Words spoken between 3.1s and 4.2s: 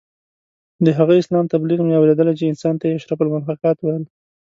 المخلوقات ویل.